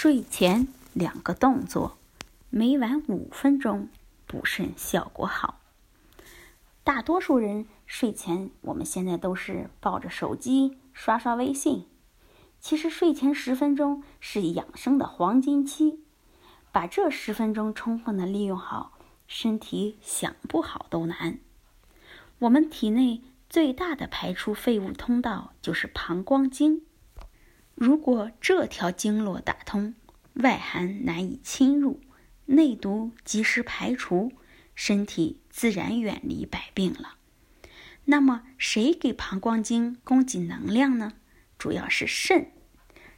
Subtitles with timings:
[0.00, 1.98] 睡前两个动作，
[2.50, 3.88] 每晚五分钟，
[4.28, 5.58] 补肾效果好。
[6.84, 11.88] 大多数人睡前，我们现在都是抱着手机刷刷微信。
[12.60, 15.98] 其实睡前十分钟是养生的黄金期，
[16.70, 18.92] 把这十分钟充分的利用好，
[19.26, 21.40] 身体想不好都难。
[22.38, 23.20] 我们体内
[23.50, 26.82] 最大的排出废物通道就是膀胱经。
[27.74, 29.94] 如果这条经络打通，
[30.32, 32.00] 外寒难以侵入，
[32.46, 34.32] 内毒及时排除，
[34.74, 37.16] 身体自然远离百病了。
[38.06, 41.12] 那么，谁给膀胱经供给能量呢？
[41.58, 42.50] 主要是肾。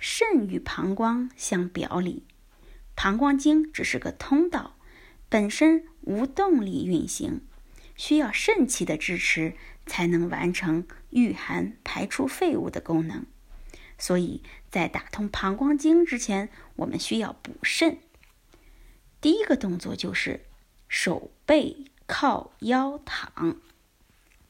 [0.00, 2.24] 肾与膀胱相表里，
[2.96, 4.76] 膀胱经只是个通道，
[5.28, 7.42] 本身无动力运行，
[7.94, 9.54] 需要肾气的支持，
[9.86, 13.24] 才能完成御寒排出废物的功能。
[13.98, 17.98] 所以在打通膀胱经之前，我们需要补肾。
[19.20, 20.44] 第一个动作就是
[20.88, 23.56] 手背靠腰躺，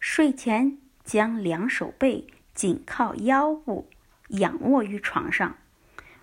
[0.00, 3.88] 睡前将两手背紧靠腰部，
[4.28, 5.58] 仰卧于床上。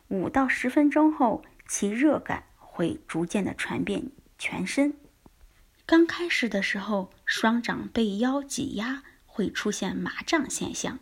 [0.07, 4.95] 五到十分钟后，其热感会逐渐的传遍全身。
[5.85, 10.99] 刚开始的时候，双掌被腰挤压，会出现麻胀现象。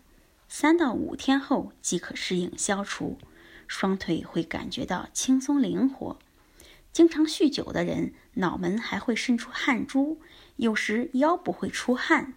[0.49, 3.17] 三到五天后即可适应消除，
[3.67, 6.17] 双腿会感觉到轻松灵活。
[6.93, 10.19] 经常酗酒的人，脑门还会渗出汗珠，
[10.55, 12.33] 有时腰部会出汗，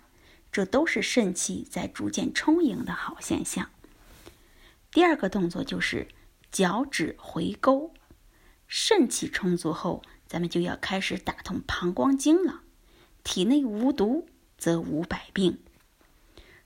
[0.52, 3.70] 这都是肾气在逐渐充盈的好现象。
[4.90, 6.08] 第二个动作就是
[6.50, 7.94] 脚趾回勾，
[8.66, 12.62] 肾气充足后，咱们就要开始打通膀胱经了。
[13.22, 15.60] 体内无毒，则无百病。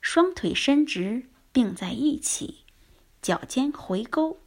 [0.00, 1.26] 双腿伸直。
[1.54, 2.64] 并在一起，
[3.22, 4.40] 脚尖回勾，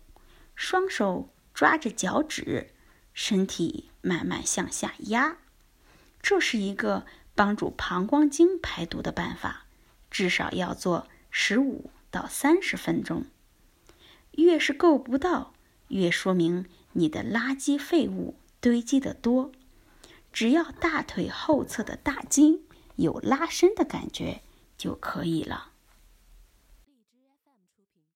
[0.56, 2.74] 双手抓着脚趾，
[3.14, 5.38] 身体慢慢向下压。
[6.22, 9.68] 这是一个帮助膀胱经排毒的办法，
[10.12, 13.24] 至少要做十五到三十分钟。
[14.32, 15.54] 越是够不到，
[15.88, 19.54] 越说明你的垃圾废物堆积的多。
[20.34, 22.66] 只要大腿后侧的大筋
[22.98, 24.42] 有拉伸的感觉
[24.78, 25.72] 就可以了。